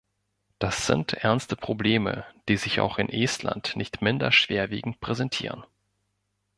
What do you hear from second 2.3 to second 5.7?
die sich auch in Estland nicht minder schwerwiegend präsentieren.